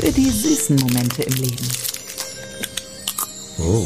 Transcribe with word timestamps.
für 0.00 0.12
die 0.12 0.30
süßen 0.30 0.76
Momente 0.76 1.22
im 1.22 1.32
Leben. 1.34 1.68
Oh. 3.58 3.84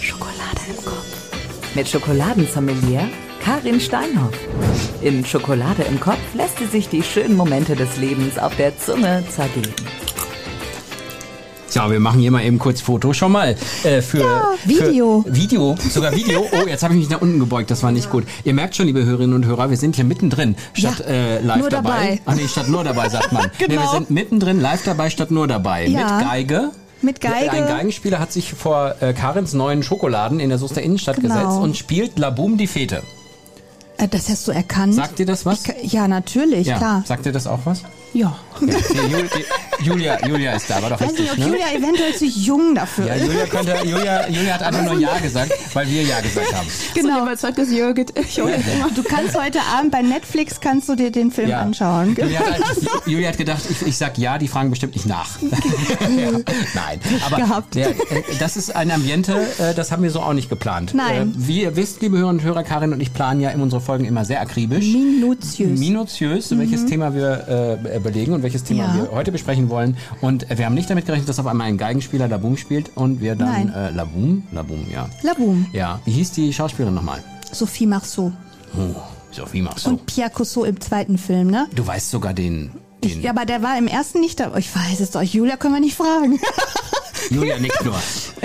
Schokolade 0.00 0.60
im 0.68 0.76
Kopf. 0.76 1.74
Mit 1.74 1.88
Schokoladensommelier 1.88 3.08
Karin 3.42 3.80
Steinhoff. 3.80 4.38
In 5.02 5.26
Schokolade 5.26 5.82
im 5.82 5.98
Kopf 5.98 6.20
lässt 6.34 6.58
sie 6.58 6.66
sich 6.66 6.88
die 6.88 7.02
schönen 7.02 7.36
Momente 7.36 7.74
des 7.74 7.96
Lebens 7.96 8.38
auf 8.38 8.54
der 8.54 8.78
Zunge 8.78 9.24
zergeben. 9.28 9.74
Ja, 11.76 11.90
wir 11.90 12.00
machen 12.00 12.20
hier 12.20 12.30
mal 12.30 12.42
eben 12.42 12.58
kurz 12.58 12.80
Foto 12.80 13.12
schon 13.12 13.32
mal 13.32 13.54
äh, 13.84 14.00
für 14.00 14.20
Ja, 14.20 14.48
Video. 14.64 15.20
Für 15.26 15.34
Video, 15.36 15.76
sogar 15.90 16.16
Video. 16.16 16.46
Oh, 16.50 16.66
jetzt 16.66 16.82
habe 16.82 16.94
ich 16.94 17.00
mich 17.00 17.10
nach 17.10 17.20
unten 17.20 17.38
gebeugt, 17.38 17.70
das 17.70 17.82
war 17.82 17.92
nicht 17.92 18.08
gut. 18.10 18.24
Ihr 18.44 18.54
merkt 18.54 18.74
schon, 18.76 18.86
liebe 18.86 19.04
Hörerinnen 19.04 19.34
und 19.34 19.44
Hörer, 19.44 19.68
wir 19.68 19.76
sind 19.76 19.94
hier 19.94 20.06
mittendrin 20.06 20.56
statt 20.72 21.00
Ja, 21.00 21.04
äh, 21.12 21.40
live 21.42 21.58
nur 21.58 21.68
dabei. 21.68 21.90
dabei. 21.90 22.20
Ah 22.24 22.34
nee, 22.34 22.48
statt 22.48 22.68
nur 22.68 22.82
dabei 22.82 23.10
sagt 23.10 23.30
man. 23.30 23.42
nee, 23.58 23.66
wir 23.68 23.76
Genau. 23.76 23.92
sind 23.92 24.08
mittendrin 24.08 24.58
live 24.58 24.84
dabei 24.84 25.10
statt 25.10 25.30
nur 25.30 25.46
dabei 25.48 25.84
Ja. 25.86 26.16
mit 26.16 26.26
Geige. 26.26 26.70
Mit 27.02 27.20
Geige. 27.20 27.50
Ein 27.50 27.66
Geigenspieler 27.66 28.20
hat 28.20 28.32
sich 28.32 28.54
vor 28.54 28.94
äh, 29.00 29.12
Karins 29.12 29.52
neuen 29.52 29.82
Schokoladen 29.82 30.40
in 30.40 30.48
der 30.48 30.56
Soester 30.56 30.80
Innenstadt 30.80 31.16
Genau. 31.16 31.34
gesetzt 31.34 31.58
und 31.60 31.76
spielt 31.76 32.18
La 32.18 32.30
Boom 32.30 32.56
die 32.56 32.68
Fete. 32.68 33.02
Äh, 33.98 34.08
Das 34.08 34.30
hast 34.30 34.48
du 34.48 34.52
erkannt. 34.52 34.94
Sagt 34.94 35.18
dir 35.18 35.26
das 35.26 35.44
was? 35.44 35.62
Ich, 35.82 35.92
ja, 35.92 36.08
natürlich, 36.08 36.68
ja. 36.68 36.78
klar. 36.78 37.02
Sagt 37.06 37.26
dir 37.26 37.32
das 37.32 37.46
auch 37.46 37.60
was? 37.64 37.82
Ja. 38.14 38.34
Ja. 38.62 38.66
Die 38.94 39.12
Jul 39.12 39.28
die, 39.36 39.44
Julia, 39.82 40.18
Julia 40.26 40.52
ist 40.54 40.68
da, 40.70 40.80
war 40.82 40.90
doch 40.90 41.00
Weiß 41.00 41.08
richtig, 41.10 41.22
nicht, 41.24 41.32
ob 41.32 41.38
ne? 41.38 41.46
Julia 41.46 41.72
eventuell 41.74 42.14
zu 42.14 42.24
jung 42.26 42.74
dafür 42.74 43.06
Ja, 43.06 43.14
ist. 43.14 43.26
Julia, 43.26 43.46
könnte, 43.46 43.74
Julia, 43.84 44.28
Julia 44.28 44.54
hat 44.54 44.62
einfach 44.62 44.82
nur 44.84 44.98
Ja 44.98 45.18
gesagt, 45.18 45.52
weil 45.74 45.88
wir 45.88 46.02
Ja 46.02 46.20
gesagt 46.20 46.54
haben. 46.54 46.66
Genau. 46.94 47.16
So 47.18 47.22
überzeugt, 47.22 47.58
dass 47.58 47.70
Jürgen. 47.70 48.06
Du 48.96 49.02
kannst 49.02 49.38
heute 49.38 49.60
Abend 49.76 49.90
bei 49.92 50.02
Netflix 50.02 50.60
kannst 50.60 50.88
du 50.88 50.94
dir 50.94 51.10
den 51.10 51.30
Film 51.30 51.50
Ja. 51.50 51.60
anschauen. 51.60 52.16
Julia 52.18 52.40
hat, 52.40 52.60
Julia 53.06 53.28
hat 53.28 53.38
gedacht, 53.38 53.62
ich, 53.68 53.86
ich 53.86 53.96
sag 53.96 54.16
ja, 54.18 54.38
die 54.38 54.48
fragen 54.48 54.70
bestimmt 54.70 54.94
nicht 54.94 55.06
nach. 55.06 55.38
ja, 55.42 56.30
nein, 56.74 57.00
aber 57.26 57.36
Gehabt. 57.36 57.74
Der, 57.74 57.90
äh, 57.90 57.94
das 58.38 58.56
ist 58.56 58.74
ein 58.74 58.90
Ambiente, 58.90 59.34
äh, 59.58 59.74
das 59.74 59.92
haben 59.92 60.02
wir 60.02 60.10
so 60.10 60.20
auch 60.20 60.32
nicht 60.32 60.48
geplant. 60.48 60.94
Nein. 60.94 61.34
Äh, 61.36 61.46
Wie 61.46 61.62
ihr 61.62 61.76
wisst, 61.76 62.00
liebe 62.02 62.16
Hörerinnen 62.18 62.40
und 62.40 62.44
Hörer, 62.44 62.62
Karin 62.64 62.92
und 62.92 63.00
ich 63.00 63.12
planen 63.12 63.40
ja 63.40 63.50
in 63.50 63.60
unsere 63.60 63.80
Folgen 63.80 64.04
immer 64.04 64.24
sehr 64.24 64.40
akribisch. 64.40 64.86
Minutiös. 64.86 65.78
Minutiös, 65.78 66.58
welches 66.58 66.86
Thema 66.86 67.14
wir 67.14 67.78
äh, 67.92 67.98
belegen 67.98 68.32
und 68.32 68.42
welches 68.42 68.64
Thema 68.64 68.76
Mhm. 68.76 68.98
Ja. 68.98 69.02
wir 69.04 69.10
heute 69.12 69.32
besprechen 69.32 69.65
wollen. 69.68 69.96
Und 70.20 70.46
wir 70.48 70.66
haben 70.66 70.74
nicht 70.74 70.88
damit 70.90 71.06
gerechnet, 71.06 71.28
dass 71.28 71.38
auf 71.38 71.46
einmal 71.46 71.68
ein 71.68 71.78
Geigenspieler 71.78 72.28
Laboom 72.28 72.56
spielt 72.56 72.96
und 72.96 73.20
wir 73.20 73.34
dann 73.36 73.48
Nein. 73.48 73.74
äh, 73.74 73.90
Laboom, 73.90 74.44
Laboom, 74.52 74.86
ja. 74.90 75.08
Laboum. 75.22 75.66
Ja, 75.72 76.00
wie 76.04 76.12
hieß 76.12 76.32
die 76.32 76.52
Schauspielerin 76.52 76.94
nochmal? 76.94 77.22
Sophie 77.52 77.86
Marceau. 77.86 78.32
Oh, 78.76 78.94
Sophie 79.30 79.62
du. 79.62 79.90
Und 79.90 80.06
Pierre 80.06 80.30
Cousseau 80.30 80.64
im 80.64 80.80
zweiten 80.80 81.18
Film, 81.18 81.48
ne? 81.50 81.66
Du 81.74 81.86
weißt 81.86 82.10
sogar 82.10 82.34
den. 82.34 82.70
den 83.04 83.22
Ja, 83.22 83.30
aber 83.30 83.44
der 83.44 83.62
war 83.62 83.76
im 83.78 83.86
ersten 83.86 84.20
nicht 84.20 84.40
dabei. 84.40 84.58
Ich 84.58 84.74
weiß 84.74 85.00
es 85.00 85.10
doch. 85.10 85.22
Julia 85.22 85.56
können 85.56 85.74
wir 85.74 85.80
nicht 85.80 85.96
fragen. 85.96 86.40
Julia 87.30 87.58
nickt 87.58 87.84
nur. 87.84 87.94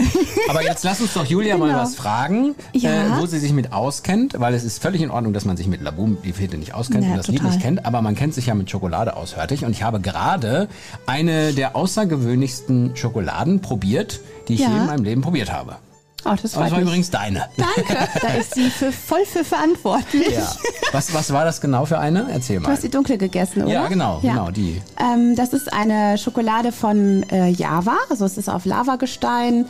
Aber 0.50 0.64
jetzt 0.64 0.84
lass 0.84 1.00
uns 1.02 1.14
doch 1.14 1.26
Julia 1.26 1.58
mal 1.58 1.68
Genau. 1.70 1.80
was 1.80 1.96
fragen, 1.96 2.56
Ja. 2.74 2.92
äh, 2.92 3.20
wo 3.20 3.26
sie 3.26 3.40
sich 3.40 3.54
mit 3.54 3.74
auskennt, 3.74 4.40
weil 4.40 4.54
es 4.54 4.64
ist 4.64 4.82
völlig 4.82 5.02
in 5.02 5.12
Ordnung, 5.12 5.34
dass 5.34 5.46
man 5.46 5.58
sich 5.58 5.68
mit 5.68 5.82
Laboom, 5.82 6.18
die 6.24 6.34
Fete 6.34 6.58
nicht 6.58 6.74
auskennt 6.74 7.04
Ja, 7.06 7.12
und 7.12 7.18
das 7.18 7.28
Lied 7.28 7.38
total. 7.38 7.52
nicht 7.54 7.62
kennt, 7.64 7.86
aber 7.86 8.02
man 8.02 8.16
kennt 8.16 8.34
sich 8.34 8.48
ja 8.48 8.54
mit 8.54 8.70
Schokolade 8.70 9.16
ausfertig 9.16 9.64
und 9.66 9.72
ich 9.72 9.84
habe 9.84 10.00
gerade 10.00 10.68
eine 11.06 11.54
der 11.54 11.76
außergewöhnlichsten 11.76 12.96
Schokoladen 12.96 13.62
probiert, 13.62 14.20
die 14.48 14.56
ich 14.56 14.60
Ja. 14.62 14.70
je 14.70 14.78
in 14.78 14.86
meinem 14.86 15.04
Leben 15.04 15.22
probiert 15.22 15.52
habe. 15.52 15.78
Oh, 16.24 16.30
das 16.34 16.42
Das 16.44 16.56
war 16.58 16.70
mich. 16.70 16.80
übrigens 16.82 17.10
deine. 17.10 17.46
Da 17.58 18.28
ist 18.40 18.54
sie 18.54 18.70
für, 18.70 18.92
voll 18.92 19.26
für 19.26 19.44
verantwortlich. 19.44 20.30
Ja. 20.30 20.56
Was, 20.92 21.12
was 21.16 21.34
war 21.34 21.46
das 21.46 21.62
genau 21.62 21.86
für 21.86 21.98
eine? 21.98 22.28
Erzähl 22.32 22.58
Du 22.58 22.64
mal. 22.64 22.74
hast 22.74 22.84
die 22.84 22.90
dunkle 22.92 23.18
gegessen, 23.18 23.64
oder? 23.64 23.72
Ja, 23.74 23.88
genau, 23.88 24.20
genau, 24.22 24.52
die. 24.52 24.80
Ähm, 25.00 25.36
das 25.36 25.52
ist 25.54 25.74
eine 25.74 26.20
Schokolade 26.20 26.72
von 26.72 27.24
äh, 27.32 27.50
Java, 27.50 27.98
also 28.12 28.26
es 28.26 28.38
ist 28.38 28.50
auf 28.50 28.66
Lavagestein 28.66 29.66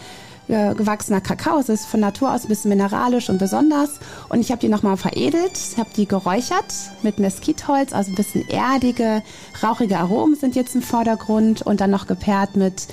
äh, 0.47 0.73
gewachsener 0.75 1.21
Kakao. 1.21 1.59
Es 1.59 1.69
ist 1.69 1.85
von 1.85 1.99
Natur 1.99 2.33
aus 2.33 2.43
ein 2.43 2.49
bisschen 2.49 2.69
mineralisch 2.69 3.29
und 3.29 3.37
besonders. 3.37 3.99
Und 4.29 4.41
ich 4.41 4.51
habe 4.51 4.59
die 4.59 4.69
nochmal 4.69 4.97
veredelt, 4.97 5.57
habe 5.77 5.89
die 5.95 6.07
geräuchert 6.07 6.73
mit 7.03 7.19
Mesquitholz, 7.19 7.93
also 7.93 8.11
ein 8.11 8.15
bisschen 8.15 8.47
erdige, 8.49 9.23
rauchige 9.63 9.97
Aromen 9.97 10.35
sind 10.35 10.55
jetzt 10.55 10.75
im 10.75 10.81
Vordergrund 10.81 11.61
und 11.61 11.81
dann 11.81 11.91
noch 11.91 12.07
gepaart 12.07 12.55
mit 12.55 12.87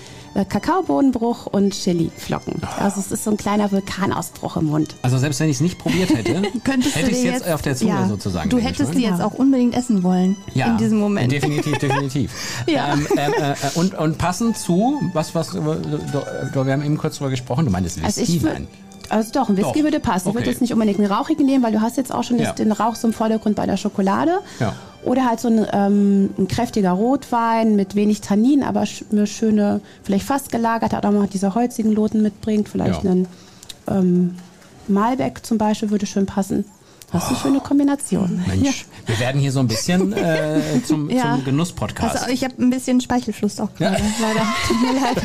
Kakaobohnenbruch 0.48 1.46
und 1.46 1.72
Chiliflocken. 1.72 2.60
Also 2.78 3.00
es 3.00 3.10
ist 3.12 3.24
so 3.24 3.30
ein 3.30 3.36
kleiner 3.36 3.70
Vulkanausbruch 3.72 4.56
im 4.56 4.66
Mund. 4.66 4.94
Also 5.02 5.18
selbst 5.18 5.40
wenn 5.40 5.48
ich 5.48 5.56
es 5.56 5.60
nicht 5.60 5.78
probiert 5.78 6.10
hätte, 6.10 6.42
hätte 6.64 7.10
ich 7.10 7.18
es 7.18 7.22
jetzt 7.22 7.48
auf 7.48 7.62
der 7.62 7.76
Zunge 7.76 7.90
ja, 7.92 8.08
sozusagen. 8.08 8.48
Du 8.50 8.58
hättest 8.58 8.94
die 8.94 9.02
jetzt 9.02 9.20
auch 9.20 9.34
unbedingt 9.34 9.74
essen 9.74 10.02
wollen. 10.02 10.36
Ja, 10.54 10.66
In 10.66 10.76
diesem 10.78 10.98
Moment. 10.98 11.32
Definitiv, 11.32 11.78
definitiv. 11.78 12.32
Ja. 12.66 12.92
ähm, 12.94 13.06
ähm, 13.16 13.32
äh, 13.38 13.54
und, 13.78 13.94
und 13.94 14.18
passend 14.18 14.56
zu, 14.56 15.00
was, 15.12 15.34
was, 15.34 15.54
äh, 15.54 15.60
wir 15.60 16.72
haben 16.72 16.82
eben 16.84 16.98
kurz 16.98 17.16
drüber 17.18 17.30
gesprochen, 17.30 17.64
du 17.64 17.70
meintest 17.70 18.02
Also 18.04 18.20
Whisky, 18.20 18.36
ich 18.36 18.42
wür- 18.42 18.52
nein. 18.52 18.68
Also 19.10 19.30
doch, 19.32 19.48
ein 19.48 19.56
Whisky 19.56 19.78
Doch. 19.78 19.84
würde 19.84 20.00
passen. 20.00 20.28
Ich 20.28 20.34
würde 20.34 20.40
Okay. 20.40 20.50
jetzt 20.50 20.60
nicht 20.60 20.72
unbedingt 20.74 20.98
einen 20.98 21.10
rauchigen 21.10 21.46
nehmen, 21.46 21.64
weil 21.64 21.72
du 21.72 21.80
hast 21.80 21.96
jetzt 21.96 22.12
auch 22.12 22.22
schon 22.24 22.38
Ja. 22.38 22.48
jetzt 22.48 22.58
den 22.58 22.72
Rauch 22.72 22.94
so 22.94 23.08
im 23.08 23.14
Vordergrund 23.14 23.56
bei 23.56 23.64
der 23.64 23.78
Schokolade. 23.78 24.40
Ja. 24.60 24.74
Oder 25.04 25.26
halt 25.26 25.40
so 25.40 25.48
ein, 25.48 25.66
ähm, 25.72 26.30
ein 26.38 26.48
kräftiger 26.48 26.90
Rotwein 26.90 27.76
mit 27.76 27.94
wenig 27.94 28.20
Tannin, 28.20 28.62
aber 28.62 28.84
eine 29.12 29.26
schöne, 29.26 29.80
vielleicht 30.02 30.24
fast 30.24 30.50
gelagert, 30.50 30.92
hat 30.92 31.06
auch 31.06 31.12
noch 31.12 31.28
diese 31.28 31.54
holzigen 31.54 31.92
Noten 31.94 32.20
mitbringt. 32.22 32.68
Vielleicht 32.68 33.04
Ja. 33.04 33.10
einen 33.10 33.28
ähm, 33.88 34.34
Malbec 34.88 35.44
zum 35.46 35.58
Beispiel 35.58 35.90
würde 35.90 36.06
schön 36.06 36.26
passen. 36.26 36.64
Das 37.10 37.22
ist 37.22 37.28
eine 37.30 37.38
schöne 37.38 37.60
Kombination. 37.60 38.42
Mensch, 38.46 38.84
wir 39.06 39.18
werden 39.18 39.40
hier 39.40 39.50
so 39.50 39.60
ein 39.60 39.66
bisschen 39.68 40.12
äh, 40.12 40.60
zum, 40.86 41.08
Ja. 41.08 41.36
zum 41.36 41.44
Genuss-Podcast. 41.44 42.16
Also 42.16 42.30
ich 42.30 42.44
habe 42.44 42.54
ein 42.62 42.68
bisschen 42.68 43.00
Speichelfluss 43.00 43.58
auch 43.60 43.74
gerade. 43.76 43.96
Leider. 44.20 44.46
Tut 44.66 44.82
mir 44.82 45.00
leid. 45.00 45.22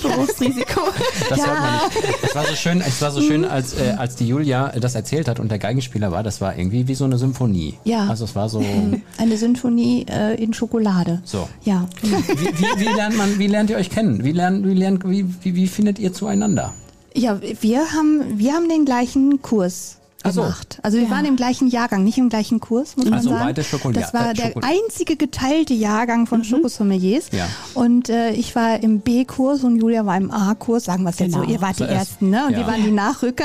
Berufsrisiko. 0.00 0.80
Das 1.28 1.38
ja. 1.38 1.46
hört 1.46 1.60
man 1.60 1.72
nicht. 1.88 2.18
Es 2.22 2.34
war 2.36 2.46
so 2.46 2.54
schön, 2.54 2.80
es 2.80 3.02
war 3.02 3.10
so 3.10 3.20
schön, 3.20 3.44
als, 3.44 3.74
äh, 3.74 3.94
als 3.98 4.14
die 4.14 4.28
Julia 4.28 4.68
das 4.78 4.94
erzählt 4.94 5.26
hat 5.26 5.40
und 5.40 5.50
der 5.50 5.58
Geigenspieler 5.58 6.12
war, 6.12 6.22
das 6.22 6.40
war 6.40 6.56
irgendwie 6.56 6.86
wie 6.86 6.94
so 6.94 7.04
eine 7.04 7.18
Symphonie. 7.18 7.78
Ja. 7.82 8.06
Also 8.06 8.24
es 8.24 8.36
war 8.36 8.48
so. 8.48 8.64
Eine 9.18 9.36
Symphonie 9.36 10.06
äh, 10.08 10.40
in 10.42 10.52
Schokolade. 10.54 11.20
So. 11.24 11.48
Ja. 11.64 11.88
Wie, 12.02 12.10
wie, 12.10 12.80
wie 12.80 12.94
lernt 12.94 13.16
man, 13.16 13.38
wie 13.38 13.46
lernt 13.46 13.70
ihr 13.70 13.76
euch 13.76 13.90
kennen? 13.90 14.22
Wie 14.24 14.32
lernt, 14.32 14.66
wie 14.66 14.74
lernt, 14.74 15.08
wie, 15.08 15.26
wie, 15.42 15.54
wie 15.54 15.66
findet 15.66 15.98
ihr 15.98 16.12
zueinander? 16.12 16.74
Ja, 17.14 17.40
wir 17.60 17.92
haben, 17.92 18.38
wir 18.38 18.52
haben 18.52 18.68
den 18.68 18.84
gleichen 18.84 19.40
Kurs 19.42 19.98
Ach 20.26 20.32
so. 20.32 20.42
gemacht. 20.42 20.78
Also 20.82 20.98
wir 20.98 21.08
waren 21.10 21.24
im 21.24 21.36
gleichen 21.36 21.68
Jahrgang, 21.68 22.02
nicht 22.02 22.18
im 22.18 22.28
gleichen 22.28 22.58
Kurs, 22.60 22.96
muss 22.96 23.04
man 23.04 23.14
Also 23.14 23.30
sagen. 23.30 23.44
beide 23.44 23.62
Das 23.92 24.12
war 24.14 24.30
äh, 24.30 24.34
der 24.34 24.52
einzige 24.62 25.16
geteilte 25.16 25.74
Jahrgang 25.74 26.26
von 26.26 26.42
Schokosommeliers. 26.44 27.26
Ja. 27.32 27.46
Und 27.74 28.08
äh, 28.08 28.30
ich 28.32 28.56
war 28.56 28.82
im 28.82 29.00
B-Kurs 29.00 29.62
und 29.64 29.76
Julia 29.78 30.04
war 30.06 30.16
im 30.16 30.30
A-Kurs, 30.30 30.84
sagen 30.84 31.04
wir 31.04 31.10
es 31.10 31.18
jetzt 31.18 31.32
Genau. 31.34 31.44
so. 31.44 31.50
Ihr 31.52 31.60
wart 31.60 31.74
die 31.78 31.84
Zuerst- 31.84 31.94
Ersten, 32.10 32.30
ne? 32.30 32.46
Und 32.46 32.52
ja. 32.54 32.58
die 32.60 32.66
waren 32.66 32.82
die 32.82 32.90
Nachrücker. 32.90 33.44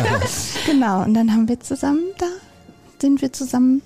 genau. 0.66 1.02
Und 1.04 1.14
dann 1.14 1.30
haben 1.32 1.48
wir 1.48 1.60
zusammen 1.60 2.00
da, 2.18 2.26
sind 3.00 3.20
wir 3.22 3.32
zusammen 3.32 3.82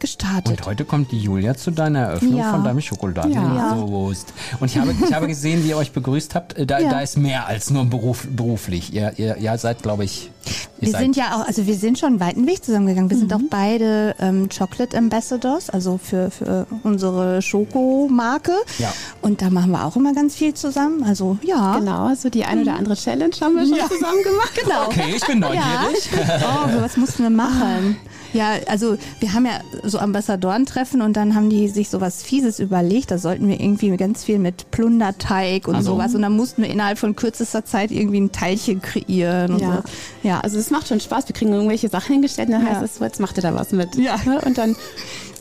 gestartet. 0.00 0.58
Und 0.60 0.66
heute 0.66 0.84
kommt 0.84 1.12
die 1.12 1.18
Julia 1.18 1.54
zu 1.54 1.70
deiner 1.70 2.00
Eröffnung 2.00 2.36
Ja. 2.36 2.50
von 2.50 2.64
deinem 2.64 2.80
Schokoladen. 2.80 3.32
Ja. 3.32 3.72
Und 3.72 4.66
ich 4.66 4.76
habe, 4.76 4.94
ich 5.06 5.14
habe 5.14 5.26
gesehen, 5.28 5.64
wie 5.64 5.68
ihr 5.68 5.76
euch 5.78 5.92
begrüßt 5.92 6.34
habt. 6.34 6.58
Äh, 6.58 6.66
Da, 6.66 6.78
Ja. 6.78 6.90
da 6.90 7.00
ist 7.00 7.16
mehr 7.16 7.46
als 7.46 7.70
nur 7.70 7.84
Beruf, 7.86 8.26
beruflich. 8.30 8.92
Ihr, 8.92 9.12
ihr, 9.16 9.36
ihr 9.38 9.56
seid, 9.58 9.82
glaube 9.82 10.04
ich, 10.04 10.30
Wir 10.78 10.92
sind 10.98 11.16
ja 11.16 11.36
auch, 11.36 11.46
also 11.46 11.66
wir 11.66 11.76
sind 11.76 11.98
schon 11.98 12.08
einen 12.10 12.20
weiten 12.20 12.46
Weg 12.46 12.64
zusammengegangen. 12.64 13.08
Wir 13.10 13.16
sind 13.16 13.30
Mhm. 13.30 13.36
auch 13.36 13.48
beide 13.50 14.14
ähm, 14.18 14.48
Chocolate 14.48 14.96
Ambassadors, 14.98 15.70
also 15.70 15.98
für, 16.02 16.30
für 16.30 16.66
unsere 16.82 17.40
Schokomarke. 17.42 18.52
Ja. 18.78 18.92
Und 19.24 19.40
da 19.40 19.48
machen 19.48 19.70
wir 19.70 19.86
auch 19.86 19.96
immer 19.96 20.12
ganz 20.12 20.34
viel 20.36 20.52
zusammen. 20.52 21.02
Also 21.02 21.38
ja. 21.42 21.78
Genau, 21.78 22.14
so 22.14 22.28
die 22.28 22.44
ein 22.44 22.60
oder 22.60 22.74
andere 22.74 22.94
Challenge 22.94 23.34
haben 23.40 23.56
wir 23.56 23.66
schon 23.66 23.76
Ja. 23.78 23.88
zusammen 23.88 24.22
gemacht. 24.22 24.52
Genau. 24.62 24.84
Okay, 24.86 25.14
ich 25.16 25.26
bin 25.26 25.40
Ja. 25.40 25.48
neugierig. 25.48 26.10
Oh, 26.44 26.82
was 26.82 26.96
mussten 26.98 27.22
wir 27.22 27.30
machen? 27.30 27.96
Ja, 28.34 28.50
also 28.68 28.98
wir 29.20 29.32
haben 29.32 29.46
ja 29.46 29.60
so 29.84 29.98
Ambassadorentreffen 29.98 31.00
und 31.02 31.14
dann 31.16 31.34
haben 31.36 31.48
die 31.50 31.68
sich 31.68 31.88
sowas 31.88 32.22
Fieses 32.22 32.58
überlegt. 32.58 33.12
Da 33.12 33.16
sollten 33.18 33.48
wir 33.48 33.58
irgendwie 33.60 33.96
ganz 33.96 34.24
viel 34.24 34.38
mit 34.38 34.70
Plunderteig 34.72 35.68
und 35.68 35.76
Also- 35.76 35.92
sowas. 35.94 36.14
Und 36.14 36.20
dann 36.22 36.36
mussten 36.36 36.62
wir 36.62 36.68
innerhalb 36.68 36.98
von 36.98 37.16
kürzester 37.16 37.64
Zeit 37.64 37.92
irgendwie 37.92 38.20
ein 38.20 38.30
Teilchen 38.32 38.82
kreieren 38.82 39.52
und 39.54 39.60
Ja. 39.60 39.82
so. 40.22 40.28
Ja, 40.28 40.40
Also 40.40 40.58
es 40.58 40.70
macht 40.70 40.88
schon 40.88 41.00
Spaß. 41.00 41.28
Wir 41.28 41.34
kriegen 41.34 41.52
irgendwelche 41.52 41.88
Sachen 41.88 42.12
hingestellt 42.12 42.48
und 42.48 42.56
dann 42.56 42.66
Ja. 42.66 42.72
heißt 42.72 42.82
es, 42.82 42.96
so, 42.96 43.04
jetzt 43.04 43.20
macht 43.20 43.38
ihr 43.38 43.42
da 43.42 43.54
was 43.54 43.70
mit. 43.72 43.94
Ja. 43.96 44.16
Ne? 44.26 44.40
Und 44.44 44.58
dann 44.58 44.76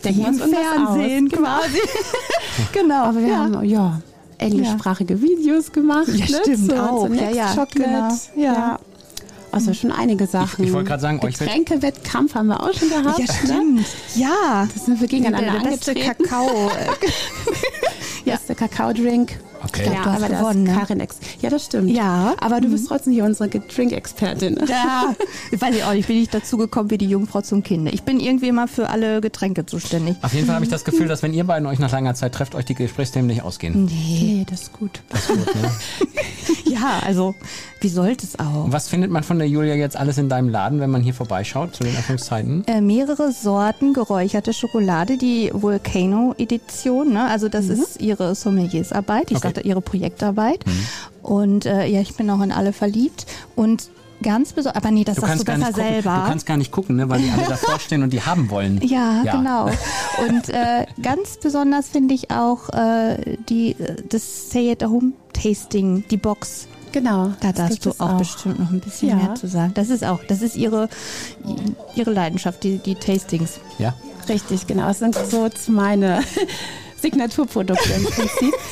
denken 0.05 0.21
wir 0.21 0.27
uns 0.27 0.37
Fernsehen 0.39 1.29
aus. 1.33 1.39
quasi. 1.39 1.79
genau. 2.71 3.03
Aber 3.05 3.19
wir 3.19 3.27
ja. 3.27 3.37
haben 3.37 3.63
ja 3.63 4.01
englischsprachige 4.37 5.21
Videos 5.21 5.71
gemacht. 5.71 6.07
Ja, 6.07 6.25
ne? 6.25 6.41
stimmt 6.41 6.71
so, 6.71 6.75
auch. 6.75 7.07
So 7.07 7.13
Ja, 7.13 7.29
ja, 7.29 7.47
Chocolate. 7.53 7.75
genau. 7.75 8.17
Ja. 8.35 8.79
Also 9.51 9.71
schon 9.75 9.91
einige 9.91 10.25
Sachen. 10.25 10.65
ich 10.65 10.73
wollte 10.73 10.87
gerade 10.89 11.01
sagen, 11.03 11.19
Getränkewettkampf 11.19 12.33
haben 12.33 12.47
wir 12.47 12.59
auch 12.63 12.73
schon 12.73 12.89
gehabt. 12.89 13.19
Ja, 13.19 13.25
Ne? 13.25 13.33
stimmt. 13.43 13.85
Ja. 14.15 14.67
Da 14.73 14.81
sind 14.83 14.99
wir 14.99 15.07
gegeneinander 15.07 15.51
der, 15.51 15.59
der 15.61 15.69
beste 15.69 15.91
angetreten. 15.91 16.23
Kakao. 16.23 16.71
Beste 18.25 18.52
Kakaodrink. 18.67 19.39
Okay. 19.65 19.83
Ich 19.83 19.83
glaub, 19.83 19.95
ja, 19.95 20.03
du 20.03 20.09
hast 20.09 20.17
aber 20.17 20.29
das 20.29 20.39
gewonnen, 20.39 20.63
ne? 20.63 20.73
Karin 20.73 20.99
Ex. 20.99 21.19
Ja, 21.41 21.49
das 21.49 21.65
stimmt. 21.65 21.89
Ja. 21.89 22.35
Aber 22.39 22.59
du 22.59 22.69
bist 22.69 22.87
trotzdem 22.87 23.13
hier 23.13 23.23
unsere 23.23 23.49
Drink-Expertin. 23.49 24.59
Ja, 24.67 25.15
ich 25.51 25.61
weiß 25.61 25.75
ich 25.75 25.83
auch 25.85 25.93
nicht, 25.93 26.07
bin 26.07 26.17
ich 26.17 26.29
dazu 26.29 26.57
gekommen 26.57 26.89
wie 26.89 26.97
die 26.97 27.07
Jungfrau 27.07 27.41
zum 27.41 27.63
Kinde. 27.63 27.91
Ich 27.91 28.03
bin 28.03 28.19
irgendwie 28.19 28.49
immer 28.49 28.67
für 28.67 28.89
alle 28.89 29.21
Getränke 29.21 29.65
zuständig. 29.65 30.17
Auf 30.21 30.33
jeden 30.33 30.47
Fall 30.47 30.55
habe 30.55 30.65
ich 30.65 30.71
das 30.71 30.83
Gefühl, 30.83 31.07
dass 31.07 31.23
wenn 31.23 31.33
ihr 31.33 31.45
beiden 31.45 31.65
euch 31.67 31.79
nach 31.79 31.91
langer 31.91 32.13
Zeit 32.13 32.33
trefft, 32.33 32.55
euch 32.55 32.65
die 32.65 32.75
Gesprächsthemen 32.75 33.27
nicht 33.27 33.41
ausgehen. 33.41 33.85
Nee, 33.85 34.45
das 34.49 34.63
ist 34.63 34.73
gut. 34.73 35.01
Ja, 36.73 36.99
also, 37.05 37.35
wie 37.81 37.89
sollte 37.89 38.25
es 38.25 38.39
auch? 38.39 38.65
Was 38.67 38.89
findet 38.89 39.11
man 39.11 39.23
von 39.23 39.37
der 39.37 39.47
Julia 39.47 39.75
jetzt 39.75 39.95
alles 39.95 40.17
in 40.17 40.27
deinem 40.27 40.49
Laden, 40.49 40.79
wenn 40.79 40.89
man 40.89 41.01
hier 41.01 41.13
vorbeischaut 41.13 41.75
zu 41.75 41.83
den 41.83 41.95
Öffnungszeiten? 41.95 42.63
Äh, 42.65 42.81
mehrere 42.81 43.31
Sorten 43.31 43.93
geräucherte 43.93 44.53
Schokolade, 44.53 45.17
die 45.17 45.51
Volcano-Edition, 45.53 47.13
ne? 47.13 47.25
also 47.25 47.47
das 47.47 47.67
ist 47.67 48.01
ihre 48.01 48.33
Sommeliersarbeit, 48.57 49.31
ich 49.31 49.37
Okay. 49.37 49.47
sagte 49.47 49.61
ihre 49.61 49.81
Projektarbeit. 49.81 50.63
Und 51.21 51.65
äh, 51.65 51.85
ja, 51.87 52.01
ich 52.01 52.15
bin 52.15 52.29
auch 52.29 52.41
in 52.41 52.51
alle 52.51 52.73
verliebt. 52.73 53.25
Und 53.55 53.89
ganz 54.21 54.53
besonders, 54.53 54.81
aber 54.81 54.91
nee, 54.91 55.03
das 55.03 55.15
Du 55.15 55.21
sagst 55.21 55.41
du 55.41 55.45
besser 55.45 55.65
gucken, 55.67 55.75
selber. 55.75 56.15
du 56.23 56.27
kannst 56.29 56.45
gar 56.45 56.57
nicht 56.57 56.71
gucken, 56.71 56.95
ne, 56.95 57.09
weil 57.09 57.21
die 57.21 57.29
alle 57.29 57.45
davor 57.47 57.79
stehen 57.79 58.03
und 58.03 58.13
die 58.13 58.21
haben 58.21 58.49
wollen. 58.49 58.79
Ja, 58.87 59.21
genau. 59.23 59.65
Und 60.27 60.49
äh, 60.49 60.85
ganz 61.01 61.37
besonders 61.41 61.89
finde 61.89 62.13
ich 62.13 62.31
auch 62.31 62.69
äh, 62.69 63.37
die, 63.49 63.71
äh, 63.71 63.95
das 64.07 64.47
Stay 64.49 64.71
at 64.71 64.83
Home 64.83 65.11
Tasting, 65.33 66.03
die 66.09 66.17
Box. 66.17 66.67
Genau. 66.93 67.33
Da 67.41 67.51
darfst 67.51 67.85
du 67.85 67.89
es 67.89 67.99
auch, 67.99 68.17
bestimmt 68.19 68.59
noch 68.59 68.69
ein 68.69 68.79
bisschen 68.79 69.09
Ja. 69.09 69.15
mehr 69.15 69.35
zu 69.35 69.47
sagen. 69.47 69.71
Das 69.73 69.89
ist 69.89 70.03
auch, 70.05 70.19
das 70.27 70.41
ist 70.43 70.55
ihre, 70.55 70.87
ihre 71.95 72.11
Leidenschaft, 72.11 72.63
die, 72.63 72.77
die 72.77 72.93
Tastings. 72.95 73.59
Ja. 73.79 73.95
Richtig, 74.29 74.67
genau. 74.67 74.87
Das 74.87 74.99
sind 74.99 75.15
so 75.15 75.49
meine 75.67 76.21
Signaturprodukte 77.03 77.93
im 77.93 78.05
Prinzip. 78.05 78.53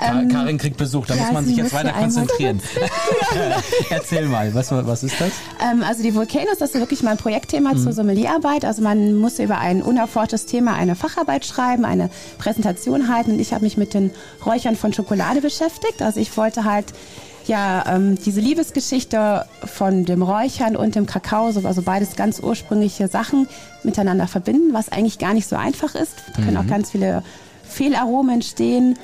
Ähm, 0.00 0.28
Karin 0.28 0.58
kriegt 0.58 0.76
Besuch, 0.78 1.06
da 1.06 1.14
ja, 1.14 1.24
muss 1.24 1.32
man 1.32 1.44
sich 1.44 1.56
jetzt 1.56 1.72
weiter 1.72 1.92
konzentrieren. 1.92 2.58
Erzähl 3.90 4.26
mal, 4.26 4.52
was, 4.54 4.72
was 4.72 5.04
ist 5.04 5.20
das? 5.20 5.30
Ähm, 5.62 5.82
also 5.82 6.02
die 6.02 6.14
Volcanoes, 6.14 6.58
das 6.58 6.70
ist 6.74 6.80
wirklich 6.80 7.02
mein 7.02 7.16
Projektthema 7.16 7.76
zur 7.76 7.92
Sommelierarbeit. 7.92 8.64
Also 8.64 8.82
man 8.82 9.14
muss 9.16 9.38
über 9.38 9.58
ein 9.58 9.82
unerforschtes 9.82 10.46
Thema 10.46 10.74
eine 10.74 10.96
Facharbeit 10.96 11.44
schreiben, 11.44 11.84
eine 11.84 12.10
Präsentation 12.38 13.12
halten. 13.14 13.32
Und 13.32 13.40
ich 13.40 13.52
habe 13.52 13.62
mich 13.64 13.76
mit 13.76 13.94
den 13.94 14.10
Räuchern 14.44 14.74
von 14.74 14.92
Schokolade 14.92 15.40
beschäftigt. 15.42 16.00
Also 16.02 16.18
ich 16.18 16.36
wollte 16.36 16.64
halt 16.64 16.86
ja 17.46 17.84
ähm, 17.94 18.18
diese 18.24 18.40
Liebesgeschichte 18.40 19.44
von 19.64 20.06
dem 20.06 20.22
Räuchern 20.22 20.76
und 20.76 20.94
dem 20.94 21.04
Kakao, 21.06 21.52
so- 21.52 21.60
also 21.68 21.82
beides 21.82 22.16
ganz 22.16 22.40
ursprüngliche 22.40 23.06
Sachen 23.08 23.48
miteinander 23.82 24.26
verbinden, 24.28 24.72
was 24.72 24.90
eigentlich 24.90 25.18
gar 25.18 25.34
nicht 25.34 25.46
so 25.48 25.56
einfach 25.56 25.94
ist. 25.94 26.14
Da 26.36 26.42
können 26.42 26.56
auch 26.56 26.66
ganz 26.66 26.90
viele 26.90 27.22
Fehlaromen 27.74 28.36
entstehen. 28.36 28.96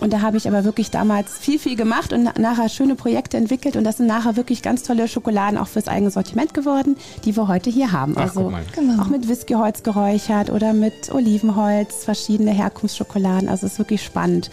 Und 0.00 0.12
da 0.12 0.20
habe 0.22 0.36
ich 0.36 0.48
aber 0.48 0.64
wirklich 0.64 0.90
damals 0.90 1.38
viel, 1.38 1.58
viel 1.58 1.76
gemacht 1.76 2.12
und 2.12 2.24
na- 2.24 2.34
nachher 2.38 2.68
schöne 2.68 2.96
Projekte 2.96 3.36
entwickelt. 3.36 3.76
Und 3.76 3.84
das 3.84 3.98
sind 3.98 4.06
nachher 4.06 4.36
wirklich 4.36 4.60
ganz 4.60 4.82
tolle 4.82 5.06
Schokoladen 5.06 5.56
auch 5.56 5.68
fürs 5.68 5.86
eigene 5.86 6.10
Sortiment 6.10 6.52
geworden, 6.52 6.96
die 7.24 7.36
wir 7.36 7.46
heute 7.46 7.70
hier 7.70 7.92
haben. 7.92 8.14
Ach, 8.16 8.22
also. 8.22 8.52
Genau. 8.74 9.00
auch 9.02 9.08
mit 9.08 9.28
Whiskyholz 9.28 9.82
geräuchert 9.84 10.50
oder 10.50 10.72
mit 10.72 11.14
Olivenholz, 11.14 12.04
verschiedene 12.04 12.50
Herkunftsschokoladen. 12.50 13.48
Also 13.48 13.66
es 13.66 13.74
ist 13.74 13.78
wirklich 13.78 14.02
spannend. 14.02 14.50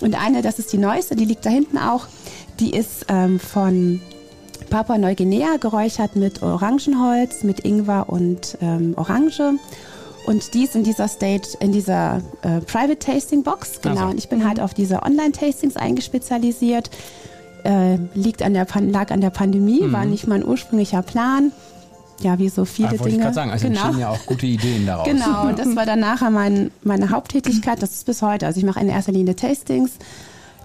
Und 0.00 0.20
eine, 0.20 0.42
das 0.42 0.58
ist 0.58 0.72
die 0.72 0.78
neueste, 0.78 1.14
die 1.14 1.24
liegt 1.24 1.46
da 1.46 1.50
hinten 1.50 1.78
auch, 1.78 2.06
die 2.58 2.70
ist 2.70 3.06
ähm, 3.08 3.38
von 3.38 4.00
Papua 4.70 4.98
Neuguinea 4.98 5.56
geräuchert 5.58 6.16
mit 6.16 6.42
Orangenholz, 6.42 7.44
mit 7.44 7.60
Ingwer 7.60 8.06
und 8.08 8.58
ähm, 8.60 8.94
Orange. 8.96 9.52
Und 10.26 10.54
die 10.54 10.64
ist 10.64 10.76
in 10.76 10.84
dieser 10.84 11.08
Stage, 11.08 11.56
in 11.60 11.72
dieser 11.72 12.20
äh, 12.42 12.60
Private 12.60 12.98
Tasting 12.98 13.42
Box. 13.42 13.80
Genau. 13.82 13.96
Also. 13.96 14.06
Und 14.10 14.18
ich 14.18 14.28
bin 14.28 14.46
halt 14.46 14.60
auf 14.60 14.74
diese 14.74 15.02
Online-Tastings 15.02 15.76
eingespezialisiert. 15.76 16.90
Äh, 17.64 17.96
liegt 18.14 18.42
an 18.42 18.54
der 18.54 18.64
Pan 18.64 18.90
lag 18.90 19.10
an 19.10 19.20
der 19.20 19.30
Pandemie, 19.30 19.80
war 19.92 20.04
nicht 20.06 20.26
mein 20.26 20.44
ursprünglicher 20.44 21.02
Plan. 21.02 21.52
Ja, 22.22 22.38
wie 22.38 22.48
so 22.48 22.64
viele 22.64 22.88
Ah, 22.88 22.90
wollte 22.92 23.04
Dinge. 23.04 23.16
ich 23.16 23.20
gerade 23.22 23.34
sagen, 23.34 23.50
also 23.50 23.66
entstehen 23.66 23.98
ja 23.98 24.10
auch 24.10 24.26
gute 24.26 24.46
Ideen 24.46 24.86
daraus. 24.86 25.06
Genau, 25.06 25.48
und 25.48 25.58
das 25.58 25.74
war 25.74 25.86
dann 25.86 26.00
nachher 26.00 26.30
mein, 26.30 26.70
meine 26.82 27.10
Haupttätigkeit. 27.10 27.82
Das 27.82 27.92
ist 27.92 28.06
bis 28.06 28.20
heute. 28.22 28.46
Also 28.46 28.58
ich 28.60 28.64
mache 28.66 28.80
in 28.80 28.88
erster 28.88 29.12
Linie 29.12 29.36
Tastings 29.36 29.92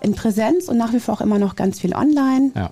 in 0.01 0.13
Präsenz 0.15 0.67
und 0.67 0.77
nach 0.77 0.93
wie 0.93 0.99
vor 0.99 1.15
auch 1.15 1.21
immer 1.21 1.39
noch 1.39 1.55
ganz 1.55 1.79
viel 1.79 1.95
online. 1.95 2.51
Ja. 2.55 2.71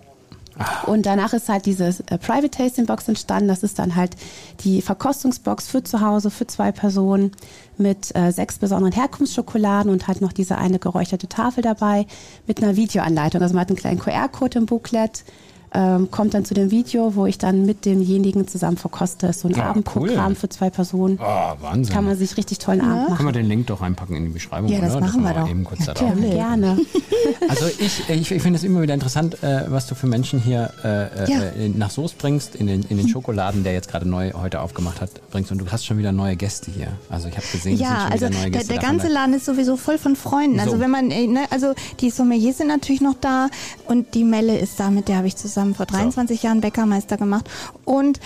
Und 0.85 1.05
danach 1.05 1.33
ist 1.33 1.49
halt 1.49 1.65
diese 1.65 1.87
äh, 1.87 2.17
Private 2.17 2.51
Tasting 2.51 2.85
Box 2.85 3.07
entstanden. 3.07 3.47
Das 3.47 3.63
ist 3.63 3.79
dann 3.79 3.95
halt 3.95 4.15
die 4.63 4.81
Verkostungsbox 4.81 5.67
für 5.67 5.83
zu 5.83 6.01
Hause, 6.01 6.29
für 6.29 6.45
zwei 6.45 6.71
Personen 6.71 7.31
mit 7.77 8.15
äh, 8.15 8.31
sechs 8.31 8.59
besonderen 8.59 8.93
Herkunftsschokoladen 8.93 9.91
und 9.91 10.07
halt 10.07 10.21
noch 10.21 10.33
diese 10.33 10.57
eine 10.57 10.79
geräucherte 10.79 11.27
Tafel 11.27 11.63
dabei 11.63 12.05
mit 12.45 12.61
einer 12.61 12.75
Videoanleitung. 12.75 13.41
Also 13.41 13.55
man 13.55 13.61
hat 13.61 13.69
einen 13.69 13.77
kleinen 13.77 13.99
QR-Code 13.99 14.59
im 14.59 14.65
Booklet, 14.67 15.23
ähm, 15.73 16.11
kommt 16.11 16.33
dann 16.33 16.45
zu 16.45 16.53
dem 16.53 16.69
Video, 16.71 17.15
wo 17.15 17.25
ich 17.25 17.37
dann 17.37 17.65
mit 17.65 17.85
demjenigen 17.85 18.47
zusammen 18.47 18.77
verkoste. 18.77 19.27
Das 19.27 19.37
ist 19.37 19.41
so 19.41 19.47
ein 19.47 19.55
Ja, 19.55 19.65
Abendprogramm 19.71 20.29
cool. 20.29 20.35
für 20.35 20.49
zwei 20.49 20.69
Personen. 20.69 21.19
Oh, 21.21 21.25
Wahnsinn. 21.61 21.93
Kann 21.93 22.05
man 22.05 22.15
sich 22.17 22.37
richtig 22.37 22.59
tollen 22.59 22.81
Abend 22.81 23.09
machen. 23.09 23.15
Können 23.17 23.29
wir 23.29 23.33
den 23.33 23.47
Link 23.47 23.67
doch 23.67 23.81
reinpacken 23.81 24.15
in 24.15 24.25
die 24.25 24.31
Beschreibung, 24.31 24.69
Ja, 24.71 24.79
das 24.81 24.91
oder? 24.95 25.05
machen 25.05 25.23
wir 25.23 25.31
können 25.33 25.45
doch. 25.45 25.49
Eben 25.51 25.63
kurz 25.63 25.85
da 25.85 25.93
Ja, 25.93 26.11
drauf. 26.11 26.19
gerne. 26.19 26.77
Also 27.47 27.67
ich, 27.79 28.09
ich, 28.09 28.31
ich 28.31 28.41
finde 28.41 28.57
es 28.57 28.63
immer 28.65 28.81
wieder 28.81 28.93
interessant, 28.93 29.41
äh, 29.43 29.63
was 29.69 29.87
du 29.87 29.95
für 29.95 30.07
Menschen 30.07 30.39
hier 30.41 30.71
äh, 30.83 31.31
Ja. 31.31 31.39
äh, 31.43 31.69
nach 31.69 31.89
Soest 31.89 32.17
bringst, 32.17 32.53
in 32.55 32.67
den, 32.67 32.83
in 32.89 32.97
den 32.97 33.07
Schokoladen, 33.07 33.63
der 33.63 33.71
jetzt 33.71 33.89
gerade 33.89 34.07
neu 34.07 34.33
heute 34.33 34.59
aufgemacht 34.59 34.99
hat, 34.99 35.09
bringst. 35.31 35.49
Und 35.51 35.59
du 35.59 35.65
hast 35.71 35.85
schon 35.85 35.97
wieder 35.97 36.11
neue 36.11 36.35
Gäste 36.35 36.69
hier. 36.69 36.87
Also 37.09 37.29
ich 37.29 37.37
habe 37.37 37.45
gesehen, 37.51 37.77
Ja, 37.77 38.07
also 38.11 38.25
neue 38.25 38.41
der, 38.41 38.49
Gäste 38.51 38.67
der 38.73 38.81
davon. 38.81 38.97
ganze 38.97 39.13
Laden 39.13 39.33
ist 39.35 39.45
sowieso 39.45 39.77
voll 39.77 39.97
von 39.97 40.17
Freunden. 40.17 40.59
Also 40.59 40.73
So. 40.73 40.79
wenn 40.81 40.91
man, 40.91 41.11
äh, 41.11 41.27
ne, 41.27 41.41
also 41.49 41.73
die 42.01 42.09
Sommeliers 42.09 42.57
sind 42.57 42.67
natürlich 42.67 43.01
noch 43.01 43.15
da 43.21 43.47
und 43.87 44.13
die 44.15 44.25
Melle 44.25 44.57
ist 44.59 44.77
da, 44.79 44.89
mit 44.91 45.07
der 45.07 45.15
habe 45.17 45.27
ich 45.27 45.37
zusammen 45.37 45.62
vor 45.75 45.85
23 45.85 46.43
Jahren 46.43 46.61
Bäckermeister 46.61 47.17
gemacht. 47.17 47.49
Und, 47.85 48.19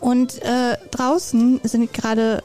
und 0.00 0.42
äh, 0.42 0.76
draußen 0.90 1.60
sind 1.62 1.92
gerade 1.94 2.42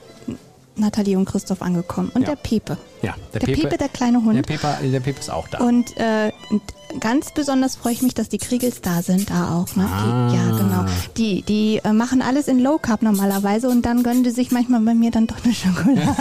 Nathalie 0.78 1.18
und 1.18 1.26
Christoph 1.26 1.62
angekommen 1.62 2.12
und 2.14 2.24
Ja. 2.24 2.30
der 2.30 2.36
Pepe. 2.36 2.78
Ja, 3.02 3.16
der, 3.34 3.40
Der 3.40 3.48
Pepe, 3.48 3.62
Pepe, 3.62 3.78
der 3.78 3.90
kleine 3.90 4.24
Hund. 4.24 4.36
Der 4.36 4.42
Pepe, 4.44 4.68
der 4.84 5.00
Pepe 5.00 5.20
ist 5.20 5.30
auch 5.32 5.48
da. 5.48 5.60
Und, 5.60 5.96
äh, 5.98 6.32
und 6.50 6.62
ganz 7.00 7.32
besonders 7.34 7.78
freue 7.78 7.94
ich 7.94 8.02
mich, 8.02 8.14
dass 8.14 8.28
die 8.28 8.40
Kriegels 8.40 8.82
da 8.82 9.02
sind, 9.02 9.30
da 9.30 9.56
auch. 9.56 9.74
Ne? 9.78 9.86
Ah. 9.90 10.30
Die, 10.30 10.36
ja, 10.36 10.58
genau. 10.58 10.86
Die, 11.16 11.42
die 11.44 11.80
äh, 11.84 11.94
machen 11.94 12.22
alles 12.22 12.50
in 12.50 12.60
Low 12.60 12.78
Carb 12.78 13.04
normalerweise 13.04 13.70
und 13.70 13.86
dann 13.86 14.04
gönnen 14.04 14.24
die 14.26 14.32
sich 14.32 14.52
manchmal 14.52 14.82
bei 14.82 14.94
mir 14.96 15.12
dann 15.12 15.28
doch 15.28 15.38
eine 15.46 15.54
Schokolade. 15.54 16.16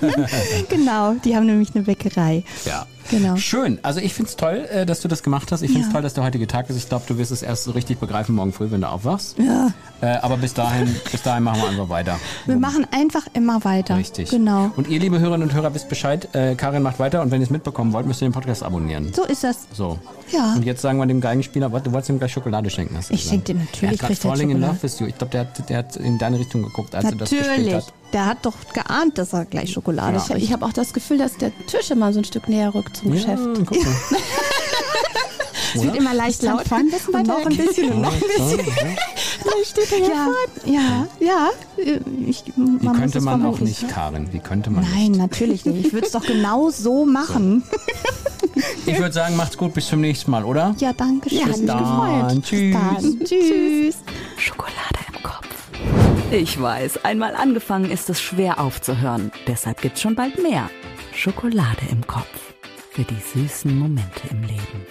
genau, 0.68 1.12
die 1.24 1.36
haben 1.36 1.46
nämlich 1.46 1.68
eine 1.74 1.84
Bäckerei. 1.84 2.42
ja. 2.64 2.86
Genau. 3.12 3.36
Schön. 3.36 3.78
Also 3.82 4.00
ich 4.00 4.14
finde 4.14 4.30
es 4.30 4.36
toll, 4.36 4.66
äh, 4.72 4.84
dass 4.86 5.00
du 5.00 5.06
das 5.08 5.22
gemacht 5.22 5.52
hast. 5.52 5.62
Ich 5.62 5.68
finde 5.70 5.82
es 5.82 5.86
Ja. 5.88 5.92
toll, 5.92 6.02
dass 6.02 6.14
der 6.14 6.24
heutige 6.24 6.46
Tag 6.48 6.68
ist. 6.70 6.76
Ich 6.76 6.88
glaube, 6.88 7.04
du 7.06 7.16
wirst 7.18 7.30
es 7.30 7.42
erst 7.42 7.64
so 7.64 7.70
richtig 7.72 7.98
begreifen 8.00 8.34
morgen 8.34 8.52
früh, 8.52 8.70
wenn 8.70 8.80
du 8.80 8.88
aufwachst. 8.88 9.36
Ja, 9.38 9.72
Äh, 10.00 10.16
aber 10.22 10.36
bis 10.36 10.52
dahin, 10.54 10.92
bis 11.12 11.22
dahin 11.22 11.44
machen 11.44 11.60
wir 11.62 11.68
einfach 11.68 11.88
weiter. 11.88 12.18
wir 12.46 12.56
machen 12.56 12.86
einfach 12.90 13.26
immer 13.34 13.64
weiter. 13.64 13.96
Richtig. 13.96 14.30
Genau. 14.30 14.72
Und 14.76 14.88
ihr, 14.88 14.98
liebe 14.98 15.20
Hörerinnen 15.20 15.48
und 15.48 15.54
Hörer, 15.54 15.72
wisst 15.74 15.88
Bescheid. 15.88 16.34
Äh, 16.34 16.54
Karin 16.56 16.82
macht 16.82 16.98
weiter 16.98 17.22
und 17.22 17.30
wenn 17.30 17.40
ihr 17.40 17.44
es 17.44 17.50
mitbekommen 17.50 17.92
wollt, 17.92 18.06
müsst 18.06 18.20
ihr 18.22 18.28
den 18.28 18.32
Podcast 18.34 18.62
abonnieren. 18.64 19.12
So 19.14 19.24
ist 19.24 19.44
das. 19.44 19.58
So. 19.72 19.98
Ja. 20.32 20.54
Und 20.54 20.64
jetzt 20.64 20.82
sagen 20.82 20.98
wir 20.98 21.06
dem 21.06 21.20
Geigenspieler, 21.20 21.68
du 21.68 21.92
wolltest 21.92 22.08
ihm 22.10 22.18
gleich 22.18 22.32
Schokolade 22.32 22.68
schenken. 22.70 22.96
Hast 22.96 23.10
Ich 23.10 23.22
gesagt. 23.22 23.30
schenk 23.30 23.44
dir 23.44 23.54
natürlich, 23.54 24.02
Er 24.02 24.08
hat 24.08 24.16
Falling 24.18 24.50
in 24.50 24.56
Schokolade. 24.56 24.72
Love 24.72 24.82
with 24.82 24.98
you. 25.00 25.06
Ich 25.06 25.18
glaube, 25.18 25.30
der 25.32 25.40
hat, 25.42 25.68
der 25.68 25.78
hat 25.78 25.96
in 25.96 26.18
deine 26.18 26.38
Richtung 26.38 26.62
geguckt, 26.62 26.94
als 26.94 27.04
er 27.04 27.12
das 27.14 27.28
gespielt 27.30 27.48
Natürlich. 27.50 27.74
hat. 27.74 27.92
Der 28.12 28.26
hat 28.26 28.44
doch 28.44 28.54
geahnt, 28.72 29.16
dass 29.18 29.32
er 29.32 29.44
gleich 29.46 29.72
Schokolade 29.72 30.18
Ja. 30.28 30.36
Ich, 30.36 30.44
ich 30.44 30.52
habe 30.52 30.64
auch 30.66 30.72
das 30.72 30.92
Gefühl, 30.92 31.18
dass 31.18 31.36
der 31.36 31.50
Tisch 31.66 31.90
immer 31.90 32.12
so 32.12 32.20
ein 32.20 32.24
Stück 32.24 32.48
näher 32.48 32.74
rückt 32.74 32.96
zum 32.98 33.12
Geschäft. 33.12 33.42
guck 33.66 33.82
mal. 33.84 33.94
Es 35.74 35.82
wird 35.82 35.96
immer 35.96 36.12
leicht 36.14 36.42
laut. 36.42 36.68
fahren, 36.68 36.82
ein 36.82 36.90
bisschen 36.90 37.14
und 37.14 37.26
noch 37.26 37.46
ein 37.46 37.56
bisschen 37.56 37.92
und 37.92 38.02
noch 38.02 38.12
ein 38.12 38.20
bisschen. 38.20 38.60
Er 39.44 40.06
Ja, 40.06 40.28
ja, 40.66 41.06
ja. 41.18 41.48
Ich, 42.26 42.44
man 42.56 42.80
Wie 42.80 42.88
muss 42.88 42.98
könnte 42.98 43.20
man 43.20 43.44
auch 43.44 43.58
nicht, 43.58 43.88
Karin? 43.88 44.32
Wie 44.32 44.38
könnte 44.38 44.70
man 44.70 44.84
Nein, 44.84 45.12
nicht? 45.12 45.18
natürlich 45.18 45.64
nicht. 45.64 45.86
Ich 45.86 45.92
würde 45.92 46.06
es 46.06 46.12
doch 46.12 46.24
genau 46.24 46.70
so 46.70 47.06
machen. 47.06 47.62
Ich 48.84 48.98
würde 48.98 49.12
sagen, 49.12 49.36
macht's 49.36 49.56
gut, 49.56 49.72
bis 49.72 49.86
zum 49.86 50.00
nächsten 50.02 50.30
Mal, 50.30 50.44
oder? 50.44 50.74
Ja, 50.78 50.92
danke 50.92 51.30
schön. 51.30 51.38
Ja, 51.38 51.46
hat 51.46 51.58
mich 51.58 51.66
gefreut. 51.66 52.30
Dann, 52.30 52.42
tschüss. 52.42 52.74
Dann. 52.74 53.20
Tschüss. 53.24 53.96
Schokolade. 54.36 54.91
Ich 56.34 56.58
weiß, 56.58 57.04
einmal 57.04 57.36
angefangen 57.36 57.90
ist 57.90 58.08
es 58.08 58.22
schwer 58.22 58.58
aufzuhören. 58.58 59.30
Deshalb 59.46 59.82
gibt's 59.82 60.00
schon 60.00 60.14
bald 60.14 60.42
mehr. 60.42 60.70
Schokolade 61.14 61.82
im 61.90 62.06
Kopf. 62.06 62.54
Für 62.90 63.02
die 63.02 63.20
süßen 63.34 63.78
Momente 63.78 64.28
im 64.30 64.40
Leben. 64.40 64.86